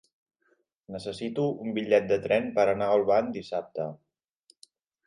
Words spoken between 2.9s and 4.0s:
a Olvan dissabte.